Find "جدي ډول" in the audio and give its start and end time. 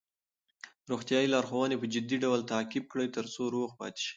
1.93-2.39